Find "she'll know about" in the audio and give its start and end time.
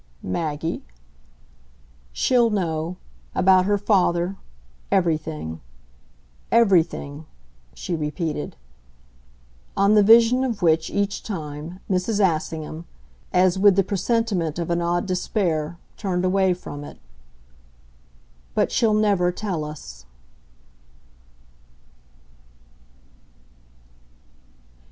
2.13-3.65